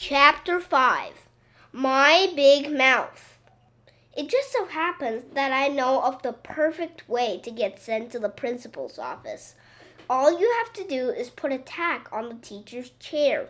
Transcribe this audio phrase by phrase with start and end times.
[0.00, 1.26] Chapter 5
[1.72, 3.36] My Big Mouth.
[4.16, 8.20] It just so happens that I know of the perfect way to get sent to
[8.20, 9.56] the principal's office.
[10.08, 13.48] All you have to do is put a tack on the teacher's chair.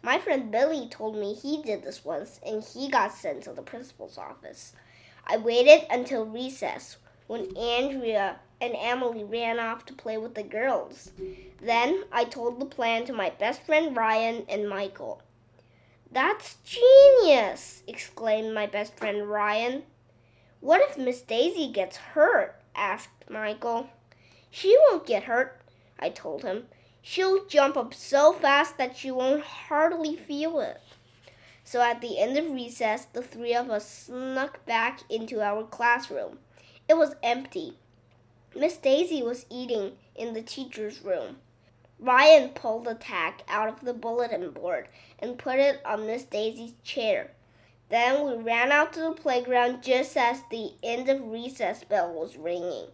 [0.00, 3.62] My friend Billy told me he did this once and he got sent to the
[3.62, 4.74] principal's office.
[5.26, 11.10] I waited until recess when Andrea and Emily ran off to play with the girls.
[11.60, 15.22] Then I told the plan to my best friend Ryan and Michael.
[16.10, 17.82] That's genius!
[17.86, 19.82] exclaimed my best friend Ryan.
[20.60, 22.60] What if Miss Daisy gets hurt?
[22.74, 23.90] asked Michael.
[24.50, 25.60] She won't get hurt,
[25.98, 26.68] I told him.
[27.02, 30.80] She'll jump up so fast that she won't hardly feel it.
[31.62, 36.38] So at the end of recess, the three of us snuck back into our classroom.
[36.88, 37.76] It was empty.
[38.56, 41.36] Miss Daisy was eating in the teacher's room.
[42.00, 44.88] Ryan pulled the tack out of the bulletin board
[45.18, 47.32] and put it on Miss Daisy's chair.
[47.88, 52.36] Then we ran out to the playground just as the end of recess bell was
[52.36, 52.86] ringing.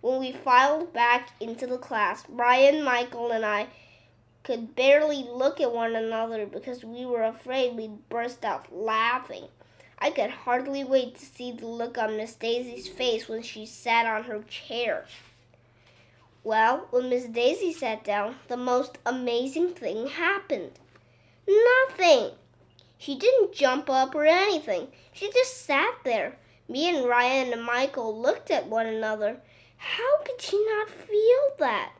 [0.00, 3.68] When we filed back into the class, Ryan, Michael, and I
[4.42, 9.46] could barely look at one another because we were afraid we'd burst out laughing.
[9.98, 14.04] I could hardly wait to see the look on Miss Daisy's face when she sat
[14.04, 15.06] on her chair.
[16.44, 20.72] Well, when Miss Daisy sat down, the most amazing thing happened.
[21.48, 22.32] Nothing!
[22.98, 24.88] She didn't jump up or anything.
[25.10, 26.36] She just sat there.
[26.68, 29.38] Me and Ryan and Michael looked at one another.
[29.78, 31.92] How could she not feel that?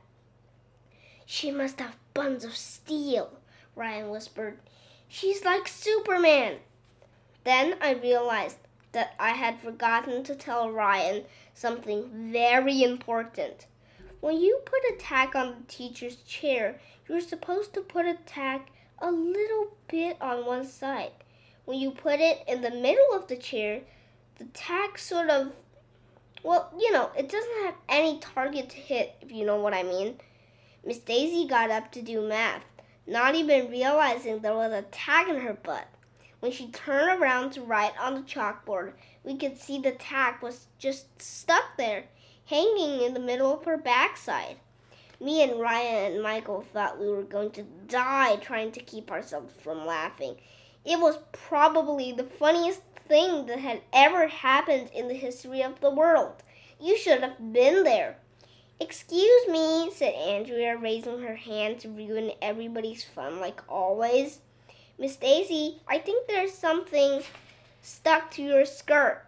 [1.25, 3.31] She must have buns of steel,
[3.75, 4.59] Ryan whispered.
[5.09, 6.57] She's like Superman.
[7.45, 8.59] Then I realized
[8.93, 13.67] that I had forgotten to tell Ryan something very important.
[14.25, 18.71] When you put a tack on the teacher's chair, you're supposed to put a tack
[18.99, 21.11] a little bit on one side.
[21.67, 23.83] When you put it in the middle of the chair,
[24.39, 25.53] the tack sort of,
[26.43, 29.83] well, you know, it doesn't have any target to hit, if you know what I
[29.83, 30.15] mean.
[30.87, 32.65] Miss Daisy got up to do math,
[33.07, 35.87] not even realizing there was a tack in her butt.
[36.41, 40.69] When she turned around to write on the chalkboard, we could see the tack was
[40.79, 42.05] just stuck there
[42.47, 44.57] hanging in the middle of her backside.
[45.21, 49.55] Me and Ryan and Michael thought we were going to die trying to keep ourselves
[49.63, 50.37] from laughing.
[50.85, 55.91] It was probably the funniest thing that had ever happened in the history of the
[55.91, 56.43] world.
[56.81, 58.17] You should have been there.
[58.81, 64.41] Excuse me, said Andrea, raising her hand to ruin everybody's fun like always.
[64.99, 67.23] Miss Daisy, I think there's something
[67.81, 69.25] stuck to your skirt.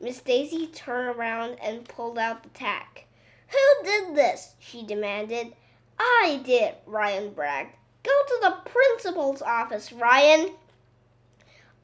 [0.00, 3.06] Miss Daisy turned around and pulled out the tack.
[3.48, 4.54] Who did this?
[4.58, 5.54] she demanded.
[5.98, 7.74] I did, Ryan bragged.
[8.02, 10.52] Go to the principal's office, Ryan.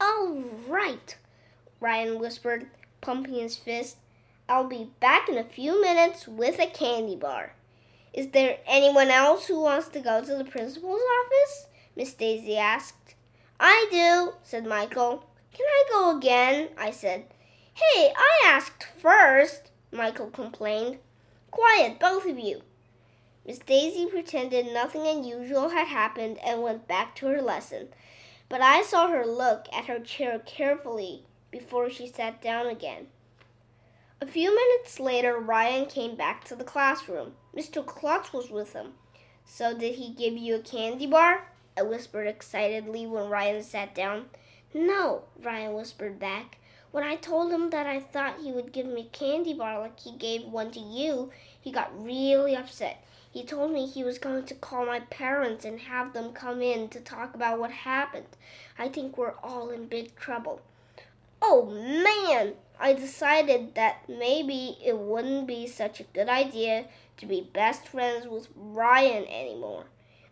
[0.00, 1.16] All right,
[1.80, 2.68] Ryan whispered,
[3.00, 3.96] pumping his fist.
[4.48, 7.54] I'll be back in a few minutes with a candy bar.
[8.12, 11.66] Is there anyone else who wants to go to the principal's office?
[11.96, 13.14] Miss Daisy asked.
[13.58, 15.24] I do, said Michael.
[15.52, 16.68] Can I go again?
[16.78, 17.24] I said.
[17.76, 20.98] Hey, I asked first, Michael complained.
[21.50, 22.62] Quiet, both of you.
[23.44, 27.88] Miss Daisy pretended nothing unusual had happened and went back to her lesson.
[28.48, 33.08] But I saw her look at her chair carefully before she sat down again.
[34.20, 37.32] A few minutes later, Ryan came back to the classroom.
[37.56, 37.84] Mr.
[37.84, 38.92] Klutz was with him.
[39.44, 41.48] So, did he give you a candy bar?
[41.76, 44.26] I whispered excitedly when Ryan sat down.
[44.72, 46.58] No, Ryan whispered back.
[46.94, 49.98] When I told him that I thought he would give me a candy bar like
[49.98, 53.04] he gave one to you, he got really upset.
[53.32, 56.88] He told me he was going to call my parents and have them come in
[56.90, 58.28] to talk about what happened.
[58.78, 60.60] I think we're all in big trouble.
[61.42, 62.54] Oh man!
[62.78, 68.28] I decided that maybe it wouldn't be such a good idea to be best friends
[68.28, 69.86] with Ryan anymore.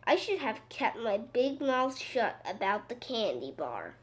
[0.07, 3.97] I should have kept my big mouth shut about the candy bar.